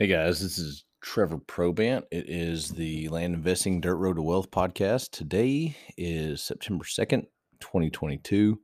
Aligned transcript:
Hey 0.00 0.06
guys, 0.06 0.38
this 0.38 0.58
is 0.58 0.84
Trevor 1.00 1.38
Probant. 1.38 2.04
It 2.12 2.26
is 2.28 2.68
the 2.68 3.08
Land 3.08 3.34
Investing 3.34 3.80
Dirt 3.80 3.96
Road 3.96 4.14
to 4.14 4.22
Wealth 4.22 4.48
podcast. 4.48 5.10
Today 5.10 5.76
is 5.96 6.40
September 6.40 6.84
2nd, 6.84 7.26
2022, 7.58 8.60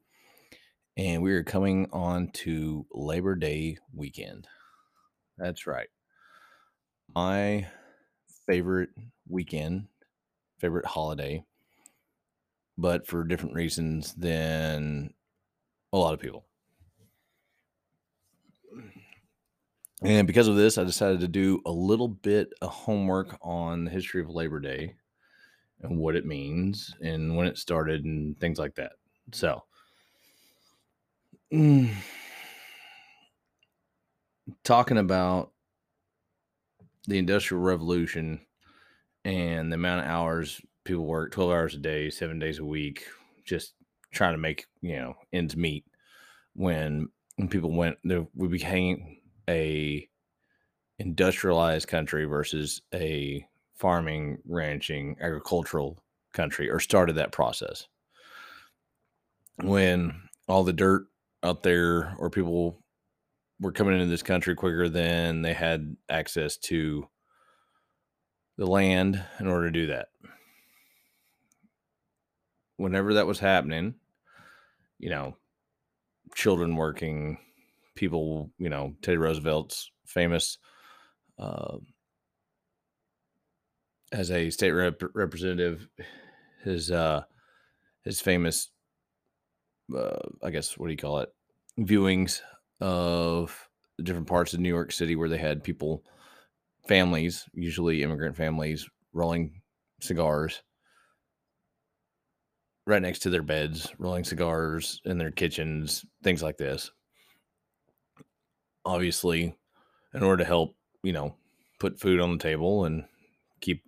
and 0.96 1.22
we 1.24 1.32
are 1.32 1.42
coming 1.42 1.88
on 1.92 2.28
to 2.34 2.86
Labor 2.92 3.34
Day 3.34 3.78
weekend. 3.92 4.46
That's 5.36 5.66
right. 5.66 5.88
My 7.16 7.66
favorite 8.46 8.90
weekend, 9.28 9.88
favorite 10.60 10.86
holiday, 10.86 11.42
but 12.78 13.08
for 13.08 13.24
different 13.24 13.56
reasons 13.56 14.14
than 14.14 15.12
a 15.92 15.98
lot 15.98 16.14
of 16.14 16.20
people. 16.20 16.44
And 20.04 20.26
because 20.26 20.48
of 20.48 20.56
this, 20.56 20.76
I 20.76 20.84
decided 20.84 21.20
to 21.20 21.28
do 21.28 21.62
a 21.64 21.72
little 21.72 22.08
bit 22.08 22.52
of 22.60 22.68
homework 22.68 23.38
on 23.40 23.84
the 23.84 23.90
history 23.90 24.20
of 24.20 24.28
Labor 24.28 24.60
Day 24.60 24.96
and 25.80 25.98
what 25.98 26.14
it 26.14 26.26
means 26.26 26.94
and 27.00 27.34
when 27.34 27.46
it 27.46 27.56
started 27.56 28.04
and 28.04 28.38
things 28.38 28.58
like 28.58 28.74
that. 28.74 28.92
So, 29.32 29.64
mm, 31.50 31.90
talking 34.62 34.98
about 34.98 35.52
the 37.08 37.16
Industrial 37.16 37.62
Revolution 37.62 38.44
and 39.24 39.72
the 39.72 39.76
amount 39.76 40.02
of 40.02 40.06
hours 40.06 40.60
people 40.84 41.06
work 41.06 41.32
12 41.32 41.50
hours 41.50 41.74
a 41.74 41.78
day, 41.78 42.10
seven 42.10 42.38
days 42.38 42.58
a 42.58 42.64
week, 42.64 43.06
just 43.42 43.72
trying 44.12 44.34
to 44.34 44.38
make, 44.38 44.66
you 44.82 44.96
know, 44.96 45.14
ends 45.32 45.56
meet 45.56 45.86
when, 46.52 47.08
when 47.36 47.48
people 47.48 47.72
went, 47.72 47.96
we 48.34 48.48
became 48.48 49.16
a 49.48 50.08
industrialized 50.98 51.88
country 51.88 52.24
versus 52.24 52.82
a 52.92 53.46
farming, 53.74 54.38
ranching, 54.46 55.16
agricultural 55.20 55.98
country 56.32 56.70
or 56.70 56.80
started 56.80 57.14
that 57.16 57.32
process. 57.32 57.88
When 59.62 60.28
all 60.48 60.64
the 60.64 60.72
dirt 60.72 61.06
out 61.42 61.62
there 61.62 62.14
or 62.18 62.30
people 62.30 62.78
were 63.60 63.72
coming 63.72 63.94
into 63.94 64.06
this 64.06 64.22
country 64.22 64.54
quicker 64.54 64.88
than 64.88 65.42
they 65.42 65.54
had 65.54 65.96
access 66.08 66.56
to 66.56 67.08
the 68.56 68.66
land 68.66 69.22
in 69.40 69.46
order 69.46 69.66
to 69.66 69.72
do 69.72 69.86
that. 69.88 70.08
Whenever 72.76 73.14
that 73.14 73.26
was 73.26 73.38
happening, 73.38 73.94
you 74.98 75.10
know, 75.10 75.36
children 76.34 76.76
working, 76.76 77.38
people, 77.94 78.50
you 78.58 78.68
know, 78.68 78.94
Teddy 79.02 79.16
Roosevelt's 79.16 79.90
famous 80.06 80.58
uh, 81.38 81.76
as 84.12 84.30
a 84.30 84.50
state 84.50 84.70
rep- 84.70 85.02
representative, 85.14 85.88
his 86.62 86.90
uh, 86.90 87.22
his 88.04 88.20
famous, 88.20 88.70
uh, 89.94 90.18
I 90.42 90.50
guess, 90.50 90.78
what 90.78 90.86
do 90.86 90.92
you 90.92 90.98
call 90.98 91.20
it, 91.20 91.30
viewings 91.78 92.40
of 92.80 93.68
different 94.02 94.28
parts 94.28 94.54
of 94.54 94.60
New 94.60 94.68
York 94.68 94.92
City 94.92 95.16
where 95.16 95.28
they 95.28 95.38
had 95.38 95.64
people, 95.64 96.04
families, 96.86 97.44
usually 97.54 98.02
immigrant 98.02 98.36
families, 98.36 98.88
rolling 99.12 99.60
cigars 100.00 100.62
right 102.86 103.00
next 103.02 103.20
to 103.20 103.30
their 103.30 103.42
beds, 103.42 103.88
rolling 103.98 104.24
cigars 104.24 105.00
in 105.06 105.16
their 105.16 105.30
kitchens, 105.30 106.04
things 106.22 106.42
like 106.42 106.58
this 106.58 106.90
obviously, 108.84 109.54
in 110.14 110.22
order 110.22 110.42
to 110.42 110.48
help, 110.48 110.76
you 111.02 111.12
know, 111.12 111.34
put 111.80 111.98
food 112.00 112.20
on 112.20 112.32
the 112.32 112.42
table 112.42 112.84
and 112.84 113.04
keep, 113.60 113.84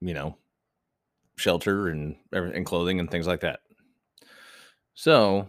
you 0.00 0.14
know, 0.14 0.36
shelter 1.36 1.88
and 1.88 2.16
and 2.32 2.66
clothing 2.66 3.00
and 3.00 3.10
things 3.10 3.26
like 3.26 3.40
that. 3.40 3.60
So, 4.94 5.48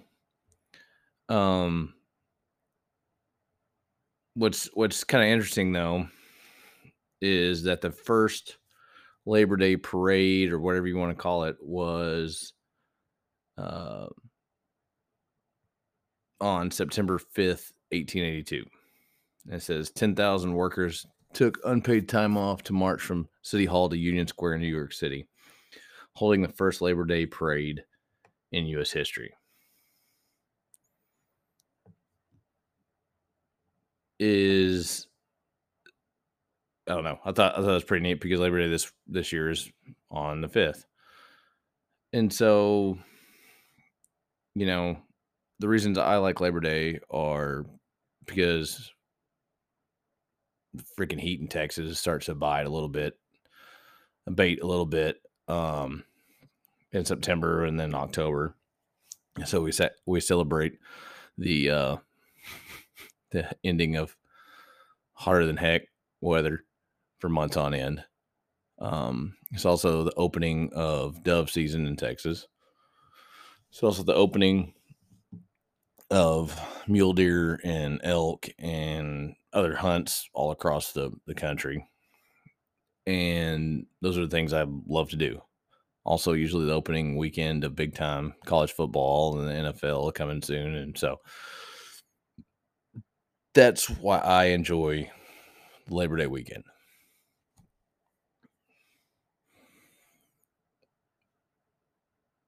um, 1.29 1.93
what's 4.35 4.69
what's 4.73 5.03
kind 5.03 5.23
of 5.23 5.29
interesting 5.29 5.71
though 5.71 6.07
is 7.21 7.63
that 7.63 7.81
the 7.81 7.91
first 7.91 8.57
Labor 9.25 9.57
Day 9.57 9.77
parade 9.77 10.51
or 10.51 10.59
whatever 10.59 10.87
you 10.87 10.97
want 10.97 11.15
to 11.15 11.21
call 11.21 11.45
it 11.45 11.57
was 11.61 12.53
uh, 13.57 14.07
on 16.39 16.69
September 16.71 17.17
5th, 17.17 17.71
1882. 17.91 18.65
It 19.51 19.61
says 19.61 19.91
10,000 19.91 20.53
workers 20.53 21.05
took 21.33 21.59
unpaid 21.65 22.09
time 22.09 22.37
off 22.37 22.63
to 22.63 22.73
march 22.73 23.01
from 23.01 23.27
City 23.41 23.65
Hall 23.65 23.89
to 23.89 23.97
Union 23.97 24.25
Square 24.25 24.55
in 24.55 24.61
New 24.61 24.67
York 24.67 24.93
City, 24.93 25.27
holding 26.13 26.41
the 26.41 26.47
first 26.47 26.81
Labor 26.81 27.05
Day 27.05 27.25
parade 27.25 27.83
in 28.51 28.65
U.S. 28.67 28.91
history. 28.91 29.33
Is 34.17 35.07
I 36.87 36.93
don't 36.93 37.03
know. 37.03 37.19
I 37.25 37.31
thought 37.33 37.53
I 37.57 37.61
thought 37.61 37.69
it 37.69 37.73
was 37.73 37.83
pretty 37.83 38.03
neat 38.03 38.21
because 38.21 38.39
Labor 38.39 38.59
Day 38.59 38.69
this 38.69 38.89
this 39.07 39.33
year 39.33 39.49
is 39.49 39.69
on 40.09 40.39
the 40.39 40.47
fifth, 40.47 40.85
and 42.13 42.31
so 42.31 42.97
you 44.55 44.65
know 44.65 44.97
the 45.59 45.67
reasons 45.67 45.97
I 45.97 46.15
like 46.15 46.39
Labor 46.39 46.61
Day 46.61 46.99
are 47.11 47.65
because 48.25 48.89
freaking 50.97 51.19
heat 51.19 51.39
in 51.39 51.47
Texas 51.47 51.99
starts 51.99 52.27
to 52.27 52.35
bite 52.35 52.65
a 52.65 52.69
little 52.69 52.89
bit, 52.89 53.17
abate 54.27 54.61
a 54.61 54.67
little 54.67 54.85
bit 54.85 55.21
um, 55.47 56.03
in 56.91 57.05
September 57.05 57.65
and 57.65 57.79
then 57.79 57.95
October. 57.95 58.55
So 59.45 59.61
we 59.61 59.71
set 59.71 59.95
we 60.05 60.19
celebrate 60.21 60.79
the 61.37 61.69
uh, 61.69 61.97
the 63.31 63.49
ending 63.63 63.95
of 63.95 64.15
hotter 65.13 65.45
than 65.45 65.57
heck 65.57 65.87
weather 66.21 66.63
for 67.19 67.29
months 67.29 67.57
on 67.57 67.73
end. 67.73 68.03
Um, 68.79 69.35
it's 69.51 69.65
also 69.65 70.03
the 70.03 70.13
opening 70.15 70.71
of 70.73 71.23
dove 71.23 71.49
season 71.49 71.85
in 71.85 71.95
Texas. 71.95 72.47
It's 73.71 73.83
also 73.83 74.03
the 74.03 74.13
opening 74.13 74.74
of 76.11 76.59
mule 76.87 77.13
deer 77.13 77.59
and 77.63 77.99
elk 78.03 78.47
and 78.59 79.35
other 79.53 79.75
hunts 79.75 80.29
all 80.33 80.51
across 80.51 80.91
the, 80.91 81.11
the 81.25 81.33
country. 81.33 81.87
And 83.07 83.85
those 84.01 84.17
are 84.17 84.21
the 84.21 84.29
things 84.29 84.53
I 84.53 84.65
love 84.87 85.09
to 85.09 85.15
do. 85.15 85.41
Also, 86.03 86.33
usually 86.33 86.65
the 86.65 86.73
opening 86.73 87.17
weekend 87.17 87.63
of 87.63 87.75
big 87.75 87.95
time 87.95 88.35
college 88.45 88.71
football 88.71 89.39
and 89.39 89.47
the 89.47 89.73
NFL 89.73 90.13
coming 90.13 90.41
soon. 90.41 90.75
And 90.75 90.97
so 90.97 91.19
that's 93.55 93.89
why 93.89 94.19
I 94.19 94.45
enjoy 94.45 95.09
Labor 95.89 96.17
Day 96.17 96.27
weekend. 96.27 96.63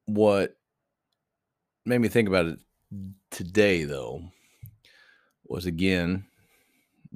What 0.06 0.56
made 1.86 2.00
me 2.00 2.08
think 2.08 2.28
about 2.28 2.46
it 2.46 2.60
today, 3.32 3.84
though, 3.84 4.24
was 5.46 5.66
again 5.66 6.26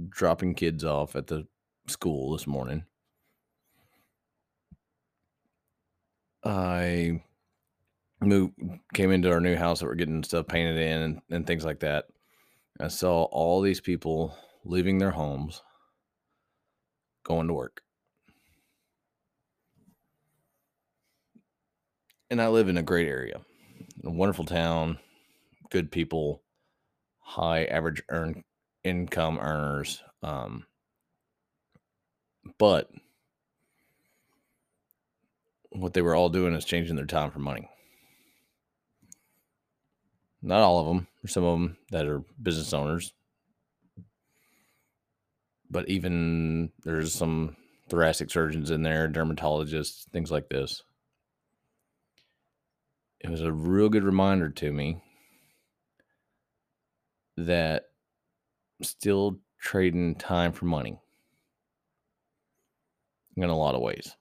dropping 0.09 0.55
kids 0.55 0.83
off 0.83 1.15
at 1.15 1.27
the 1.27 1.47
school 1.87 2.31
this 2.31 2.47
morning. 2.47 2.85
I 6.43 7.21
moved 8.19 8.53
came 8.93 9.11
into 9.11 9.31
our 9.31 9.39
new 9.39 9.55
house 9.55 9.79
that 9.79 9.85
we're 9.85 9.95
getting 9.95 10.23
stuff 10.23 10.47
painted 10.47 10.77
in 10.77 11.01
and, 11.01 11.21
and 11.29 11.47
things 11.47 11.65
like 11.65 11.79
that. 11.81 12.05
I 12.79 12.87
saw 12.87 13.23
all 13.25 13.61
these 13.61 13.81
people 13.81 14.35
leaving 14.63 14.97
their 14.97 15.11
homes, 15.11 15.61
going 17.23 17.47
to 17.47 17.53
work. 17.53 17.81
And 22.29 22.41
I 22.41 22.47
live 22.47 22.69
in 22.69 22.77
a 22.77 22.83
great 22.83 23.07
area, 23.07 23.41
a 24.03 24.09
wonderful 24.09 24.45
town, 24.45 24.97
good 25.71 25.91
people, 25.91 26.43
high 27.19 27.63
average 27.63 28.03
earn 28.09 28.43
income 28.83 29.39
earners. 29.39 30.03
Um, 30.21 30.65
but 32.59 32.91
what 35.71 35.93
they 35.93 36.01
were 36.01 36.15
all 36.15 36.29
doing 36.29 36.53
is 36.53 36.65
changing 36.65 36.95
their 36.95 37.05
time 37.05 37.31
for 37.31 37.39
money. 37.39 37.67
Not 40.43 40.61
all 40.61 40.79
of 40.79 40.87
them. 40.87 41.07
There's 41.21 41.33
some 41.33 41.43
of 41.43 41.59
them 41.59 41.77
that 41.91 42.07
are 42.07 42.23
business 42.41 42.73
owners. 42.73 43.13
But 45.69 45.87
even 45.87 46.71
there's 46.83 47.13
some 47.13 47.55
thoracic 47.89 48.29
surgeons 48.29 48.71
in 48.71 48.81
there, 48.83 49.07
dermatologists, 49.07 50.09
things 50.09 50.31
like 50.31 50.49
this. 50.49 50.83
It 53.21 53.29
was 53.29 53.41
a 53.41 53.51
real 53.51 53.87
good 53.87 54.03
reminder 54.03 54.49
to 54.49 54.71
me 54.73 55.01
that 57.37 57.85
still 58.81 59.39
trading 59.59 60.15
time 60.15 60.51
for 60.51 60.65
money. 60.65 60.99
in 63.35 63.49
a 63.49 63.57
lot 63.57 63.75
of 63.75 63.81
ways. 63.81 64.15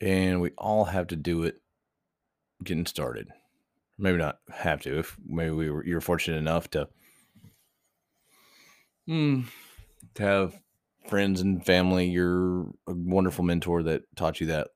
And 0.00 0.40
we 0.40 0.50
all 0.58 0.84
have 0.84 1.06
to 1.08 1.16
do 1.16 1.44
it 1.44 1.60
getting 2.62 2.86
started. 2.86 3.28
Maybe 3.98 4.18
not 4.18 4.40
have 4.52 4.82
to. 4.82 4.98
If 4.98 5.16
maybe 5.24 5.52
we 5.52 5.70
were 5.70 5.84
you're 5.84 6.00
fortunate 6.00 6.38
enough 6.38 6.68
to 6.70 6.88
mm, 9.08 9.46
to 10.14 10.22
have 10.22 10.60
friends 11.08 11.40
and 11.40 11.64
family, 11.64 12.06
you're 12.08 12.62
a 12.86 12.94
wonderful 12.94 13.44
mentor 13.44 13.82
that 13.84 14.02
taught 14.16 14.40
you 14.40 14.48
that, 14.48 14.68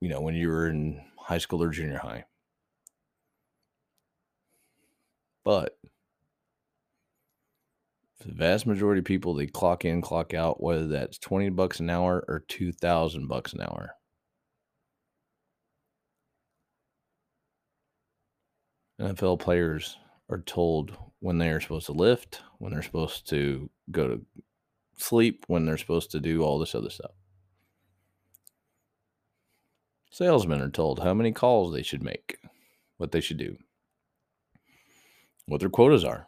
you 0.00 0.08
know, 0.08 0.20
when 0.20 0.34
you 0.34 0.48
were 0.48 0.68
in 0.68 1.04
high 1.26 1.38
school 1.38 1.60
or 1.60 1.70
junior 1.70 1.98
high. 1.98 2.24
But 5.44 5.76
the 8.20 8.32
vast 8.32 8.64
majority 8.64 9.00
of 9.00 9.06
people 9.06 9.34
they 9.34 9.46
clock 9.46 9.84
in, 9.84 10.02
clock 10.02 10.34
out, 10.34 10.62
whether 10.62 10.86
that's 10.86 11.18
20 11.18 11.50
bucks 11.50 11.80
an 11.80 11.90
hour 11.90 12.24
or 12.28 12.44
2000 12.48 13.26
bucks 13.26 13.52
an 13.52 13.60
hour. 13.62 13.90
NFL 19.00 19.40
players 19.40 19.98
are 20.30 20.42
told 20.42 20.96
when 21.18 21.38
they 21.38 21.50
are 21.50 21.60
supposed 21.60 21.86
to 21.86 21.92
lift, 21.92 22.42
when 22.58 22.72
they're 22.72 22.82
supposed 22.82 23.28
to 23.30 23.68
go 23.90 24.06
to 24.08 24.26
sleep, 24.96 25.44
when 25.48 25.66
they're 25.66 25.76
supposed 25.76 26.12
to 26.12 26.20
do 26.20 26.42
all 26.42 26.60
this 26.60 26.74
other 26.74 26.90
stuff. 26.90 27.10
Salesmen 30.16 30.62
are 30.62 30.70
told 30.70 31.00
how 31.00 31.12
many 31.12 31.30
calls 31.30 31.74
they 31.74 31.82
should 31.82 32.02
make, 32.02 32.38
what 32.96 33.12
they 33.12 33.20
should 33.20 33.36
do, 33.36 33.54
what 35.44 35.60
their 35.60 35.68
quotas 35.68 36.04
are, 36.04 36.26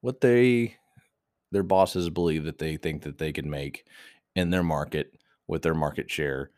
what 0.00 0.22
they 0.22 0.74
their 1.52 1.62
bosses 1.62 2.08
believe 2.08 2.44
that 2.44 2.56
they 2.56 2.78
think 2.78 3.02
that 3.02 3.18
they 3.18 3.34
can 3.34 3.50
make 3.50 3.86
in 4.34 4.48
their 4.48 4.62
market 4.62 5.12
with 5.46 5.60
their 5.60 5.74
market 5.74 6.10
share 6.10 6.52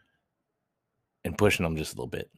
and 1.25 1.37
pushing 1.37 1.65
them 1.65 1.77
just 1.77 1.95
a 1.95 1.97
little 1.97 2.07
bit. 2.07 2.31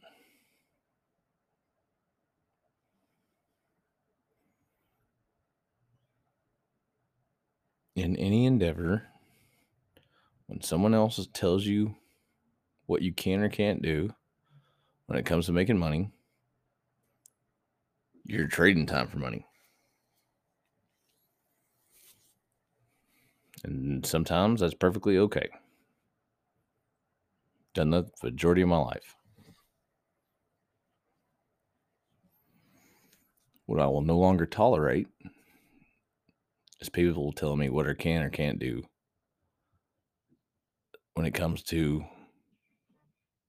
in 7.95 8.15
any 8.15 8.45
endeavor, 8.45 9.03
when 10.47 10.61
someone 10.61 10.95
else 10.95 11.27
tells 11.33 11.65
you 11.65 11.93
what 12.89 13.03
you 13.03 13.13
can 13.13 13.41
or 13.41 13.49
can't 13.49 13.83
do 13.83 14.09
when 15.05 15.19
it 15.19 15.25
comes 15.25 15.45
to 15.45 15.51
making 15.51 15.77
money, 15.77 16.09
you're 18.25 18.47
trading 18.47 18.87
time 18.87 19.07
for 19.07 19.19
money. 19.19 19.45
And 23.63 24.03
sometimes 24.03 24.61
that's 24.61 24.73
perfectly 24.73 25.19
okay. 25.19 25.49
Done 27.75 27.91
that 27.91 28.05
the 28.21 28.31
majority 28.31 28.63
of 28.63 28.69
my 28.69 28.77
life. 28.77 29.15
What 33.67 33.79
I 33.79 33.85
will 33.85 34.01
no 34.01 34.17
longer 34.17 34.47
tolerate 34.47 35.07
is 36.81 36.89
people 36.89 37.33
telling 37.33 37.59
me 37.59 37.69
what 37.69 37.87
I 37.87 37.93
can 37.93 38.23
or 38.23 38.31
can't 38.31 38.57
do 38.57 38.81
when 41.13 41.27
it 41.27 41.35
comes 41.35 41.61
to 41.65 42.03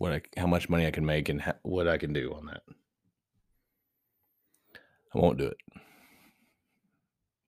what 0.01 0.13
I, 0.15 0.23
how 0.41 0.47
much 0.47 0.71
money 0.71 0.87
I 0.87 0.91
can 0.91 1.05
make 1.05 1.29
and 1.29 1.43
what 1.61 1.87
I 1.87 1.99
can 1.99 2.15
do 2.15 2.33
on 2.33 2.47
that. 2.47 2.63
I 5.15 5.19
won't 5.19 5.37
do 5.37 5.45
it. 5.45 5.59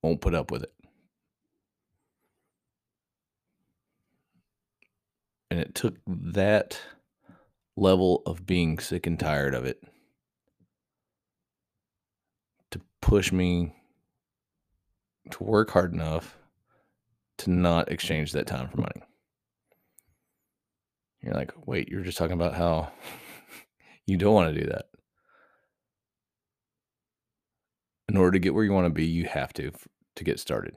Won't 0.02 0.20
put 0.20 0.34
up 0.34 0.50
with 0.50 0.62
it. 0.64 0.72
And 5.50 5.60
it 5.60 5.74
took 5.74 5.96
that 6.06 6.78
level 7.74 8.22
of 8.26 8.44
being 8.44 8.78
sick 8.78 9.06
and 9.06 9.18
tired 9.18 9.54
of 9.54 9.64
it 9.64 9.82
to 12.70 12.82
push 13.00 13.32
me 13.32 13.72
to 15.30 15.42
work 15.42 15.70
hard 15.70 15.94
enough 15.94 16.36
to 17.38 17.50
not 17.50 17.90
exchange 17.90 18.32
that 18.32 18.46
time 18.46 18.68
for 18.68 18.76
money. 18.76 19.02
You're 21.22 21.34
like, 21.34 21.52
wait, 21.66 21.88
you're 21.88 22.02
just 22.02 22.18
talking 22.18 22.34
about 22.34 22.54
how 22.54 22.92
you 24.06 24.16
don't 24.16 24.34
want 24.34 24.54
to 24.54 24.60
do 24.60 24.66
that. 24.68 24.86
In 28.08 28.16
order 28.16 28.32
to 28.32 28.38
get 28.38 28.54
where 28.54 28.64
you 28.64 28.72
want 28.72 28.86
to 28.86 28.90
be, 28.90 29.06
you 29.06 29.24
have 29.26 29.52
to 29.54 29.72
to 30.16 30.24
get 30.24 30.40
started. 30.40 30.74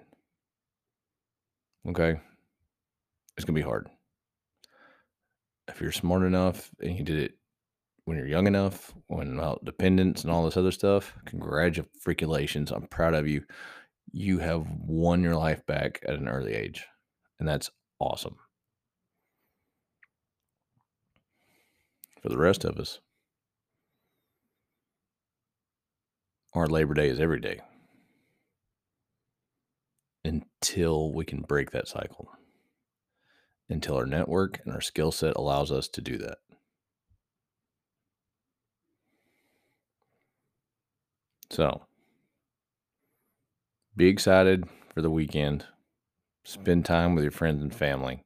Okay? 1.87 2.19
It's 3.35 3.45
going 3.45 3.55
to 3.55 3.61
be 3.61 3.67
hard. 3.67 3.89
If 5.67 5.81
you're 5.81 5.91
smart 5.91 6.23
enough 6.23 6.69
and 6.79 6.97
you 6.97 7.03
did 7.03 7.19
it 7.19 7.33
when 8.05 8.17
you're 8.17 8.27
young 8.27 8.47
enough, 8.47 8.93
when 9.07 9.37
about 9.37 9.65
dependence 9.65 10.23
and 10.23 10.31
all 10.31 10.45
this 10.45 10.57
other 10.57 10.71
stuff, 10.71 11.13
congratulations. 11.25 12.71
I'm 12.71 12.87
proud 12.87 13.15
of 13.15 13.27
you 13.27 13.43
you 14.11 14.39
have 14.39 14.65
won 14.69 15.21
your 15.21 15.35
life 15.35 15.65
back 15.65 15.99
at 16.07 16.15
an 16.15 16.29
early 16.29 16.53
age. 16.53 16.85
And 17.39 17.47
that's 17.47 17.69
awesome. 17.99 18.37
For 22.25 22.29
the 22.29 22.39
rest 22.39 22.65
of 22.65 22.79
us, 22.79 23.01
our 26.55 26.65
Labor 26.65 26.95
Day 26.95 27.07
is 27.07 27.19
every 27.19 27.39
day 27.39 27.59
until 30.23 31.13
we 31.13 31.23
can 31.23 31.41
break 31.41 31.69
that 31.69 31.87
cycle, 31.87 32.31
until 33.69 33.95
our 33.95 34.07
network 34.07 34.59
and 34.65 34.73
our 34.73 34.81
skill 34.81 35.11
set 35.11 35.35
allows 35.35 35.71
us 35.71 35.87
to 35.89 36.01
do 36.01 36.17
that. 36.17 36.39
So, 41.51 41.85
be 43.95 44.07
excited 44.07 44.67
for 44.95 45.03
the 45.03 45.11
weekend. 45.11 45.65
Spend 46.43 46.85
time 46.85 47.13
with 47.13 47.23
your 47.23 47.29
friends 47.29 47.61
and 47.61 47.71
family. 47.71 48.23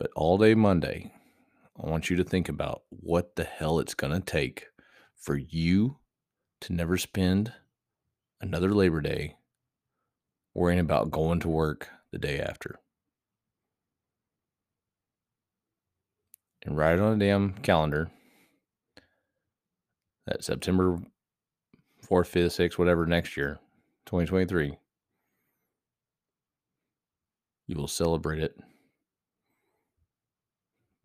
But 0.00 0.10
all 0.16 0.38
day 0.38 0.56
Monday, 0.56 1.12
I 1.82 1.88
want 1.88 2.08
you 2.08 2.16
to 2.16 2.24
think 2.24 2.48
about 2.48 2.82
what 2.88 3.36
the 3.36 3.44
hell 3.44 3.78
it's 3.78 3.94
going 3.94 4.12
to 4.12 4.20
take 4.20 4.68
for 5.14 5.36
you 5.36 5.98
to 6.62 6.72
never 6.72 6.96
spend 6.96 7.52
another 8.40 8.72
Labor 8.72 9.00
Day 9.00 9.36
worrying 10.54 10.80
about 10.80 11.10
going 11.10 11.40
to 11.40 11.48
work 11.48 11.90
the 12.12 12.18
day 12.18 12.40
after. 12.40 12.80
And 16.64 16.76
write 16.76 16.94
it 16.94 17.00
on 17.00 17.12
a 17.12 17.24
damn 17.24 17.52
calendar 17.52 18.10
that 20.26 20.42
September 20.42 20.98
fourth, 22.02 22.28
fifth, 22.28 22.52
sixth, 22.52 22.78
whatever 22.78 23.04
next 23.06 23.36
year, 23.36 23.60
2023, 24.06 24.78
you 27.66 27.76
will 27.76 27.86
celebrate 27.86 28.42
it 28.42 28.58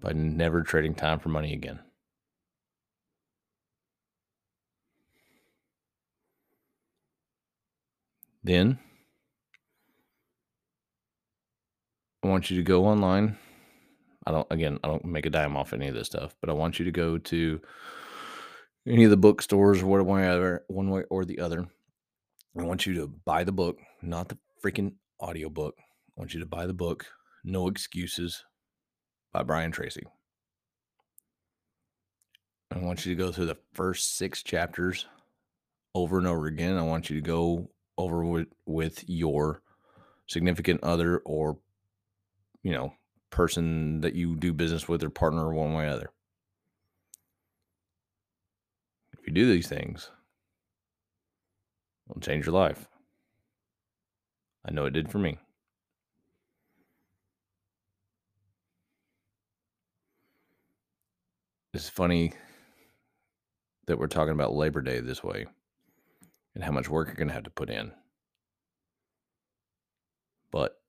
by 0.02 0.14
never 0.14 0.64
trading 0.64 0.96
time 0.96 1.20
for 1.20 1.30
money 1.30 1.54
again. 1.54 1.80
Then 8.44 8.80
I 12.24 12.28
want 12.28 12.50
you 12.50 12.58
to 12.58 12.64
go 12.64 12.86
online. 12.86 13.38
I 14.26 14.32
don't, 14.32 14.48
again, 14.50 14.80
I 14.84 14.88
don't 14.88 15.06
make 15.06 15.26
a 15.26 15.30
dime 15.30 15.56
off 15.56 15.74
any 15.74 15.88
of 15.88 15.96
this 15.96 16.08
stuff, 16.08 16.36
but 16.42 16.50
I 16.50 16.54
want 16.54 16.80
you 16.80 16.86
to 16.86 16.92
go 16.92 17.18
to 17.20 17.62
any 18.88 19.04
of 19.04 19.12
the 19.12 19.18
bookstores, 19.18 19.84
or 19.84 20.04
one 20.04 20.90
way 20.90 21.04
or 21.10 21.26
the 21.26 21.40
other. 21.40 21.68
I 22.60 22.64
want 22.64 22.88
you 22.88 22.96
to 22.96 23.08
buy 23.08 23.44
the 23.44 23.52
book, 23.52 23.78
not 24.02 24.30
the 24.30 24.38
freaking 24.64 24.94
audio 25.20 25.50
book. 25.50 25.76
I 25.80 25.84
want 26.18 26.34
you 26.34 26.40
to 26.40 26.46
buy 26.48 26.66
the 26.66 26.74
book, 26.74 27.06
No 27.44 27.68
Excuses 27.68 28.44
by 29.32 29.44
Brian 29.44 29.72
Tracy. 29.72 30.04
I 32.74 32.80
want 32.80 33.06
you 33.06 33.14
to 33.16 33.22
go 33.22 33.32
through 33.32 33.48
the 33.48 33.58
first 33.74 34.18
six 34.18 34.44
chapters 34.44 35.06
over 35.94 36.18
and 36.18 36.28
over 36.28 36.48
again. 36.48 36.78
I 36.78 36.84
want 36.84 37.10
you 37.10 37.18
to 37.18 37.22
go 37.22 37.70
over 37.98 38.24
with, 38.24 38.48
with 38.66 39.04
your 39.08 39.62
significant 40.28 40.82
other 40.84 41.18
or, 41.20 41.58
you 42.64 42.72
know, 42.72 42.94
person 43.30 44.02
that 44.02 44.16
you 44.16 44.36
do 44.36 44.54
business 44.54 44.88
with 44.88 45.04
or 45.04 45.10
partner 45.10 45.54
one 45.54 45.74
way 45.74 45.86
or 45.86 45.90
other. 45.90 46.12
If 49.20 49.28
you 49.28 49.34
do 49.34 49.52
these 49.52 49.68
things, 49.68 50.10
it'll 52.10 52.22
change 52.22 52.46
your 52.46 52.56
life. 52.56 52.88
I 54.66 54.72
know 54.72 54.86
it 54.86 54.94
did 54.94 55.12
for 55.12 55.20
me. 55.20 55.38
It's 61.74 61.88
funny 61.88 62.34
that 63.88 63.98
we're 63.98 64.08
talking 64.08 64.34
about 64.34 64.54
Labor 64.54 64.82
Day 64.82 65.00
this 65.00 65.24
way 65.24 65.46
and 66.54 66.64
how 66.64 66.72
much 66.72 66.90
work 66.90 67.08
you're 67.08 67.16
going 67.16 67.30
to 67.30 67.34
have 67.34 67.44
to 67.44 67.50
put 67.50 67.70
in. 67.70 67.94
But 70.52 70.82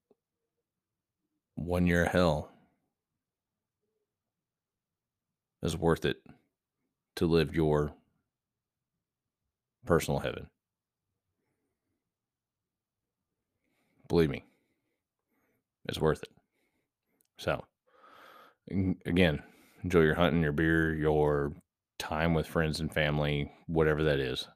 one 1.54 1.86
year 1.86 2.04
of 2.04 2.12
hell 2.12 2.50
is 5.62 5.76
worth 5.76 6.04
it 6.04 6.16
to 7.14 7.26
live 7.26 7.54
your 7.54 7.92
personal 9.86 10.18
heaven. 10.18 10.48
Believe 14.08 14.30
me, 14.30 14.44
it's 15.88 16.00
worth 16.00 16.24
it. 16.24 16.30
So, 17.38 17.64
again, 19.06 19.42
enjoy 19.82 20.00
your 20.02 20.14
hunting, 20.14 20.42
your 20.42 20.52
beer, 20.52 20.94
your 20.94 21.52
time 21.98 22.34
with 22.34 22.46
friends 22.46 22.80
and 22.80 22.92
family, 22.92 23.50
whatever 23.66 24.04
that 24.04 24.18
is. 24.20 24.48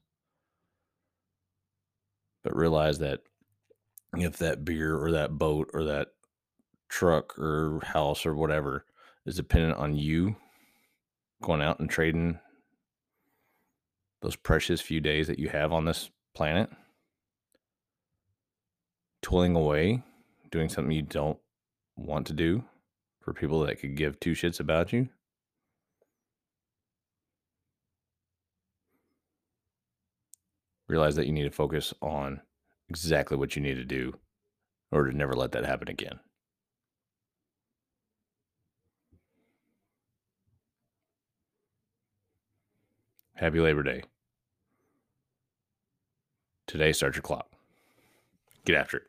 But 2.42 2.56
realize 2.56 2.98
that 2.98 3.20
if 4.14 4.38
that 4.38 4.64
beer 4.64 4.96
or 4.96 5.12
that 5.12 5.38
boat 5.38 5.70
or 5.74 5.84
that 5.84 6.08
truck 6.88 7.38
or 7.38 7.80
house 7.84 8.24
or 8.24 8.34
whatever 8.34 8.84
is 9.24 9.36
dependent 9.36 9.76
on 9.78 9.96
you 9.96 10.36
going 11.42 11.60
out 11.60 11.80
and 11.80 11.90
trading 11.90 12.38
those 14.22 14.36
precious 14.36 14.80
few 14.80 15.00
days 15.00 15.26
that 15.26 15.38
you 15.38 15.48
have 15.48 15.72
on 15.72 15.84
this 15.84 16.10
planet, 16.34 16.70
toiling 19.22 19.54
away, 19.54 20.02
doing 20.50 20.68
something 20.68 20.92
you 20.92 21.02
don't 21.02 21.38
want 21.96 22.26
to 22.26 22.32
do 22.32 22.64
for 23.20 23.32
people 23.32 23.60
that 23.60 23.80
could 23.80 23.96
give 23.96 24.18
two 24.20 24.32
shits 24.32 24.60
about 24.60 24.92
you. 24.92 25.08
Realize 30.88 31.16
that 31.16 31.26
you 31.26 31.32
need 31.32 31.42
to 31.42 31.50
focus 31.50 31.92
on 32.00 32.40
exactly 32.88 33.36
what 33.36 33.56
you 33.56 33.62
need 33.62 33.74
to 33.74 33.84
do 33.84 34.14
in 34.92 34.98
order 34.98 35.10
to 35.10 35.16
never 35.16 35.34
let 35.34 35.52
that 35.52 35.64
happen 35.64 35.88
again. 35.88 36.20
Happy 43.34 43.60
Labor 43.60 43.82
Day. 43.82 44.02
Today, 46.66 46.92
start 46.92 47.14
your 47.14 47.22
clock. 47.22 47.50
Get 48.64 48.76
after 48.76 48.98
it. 48.98 49.06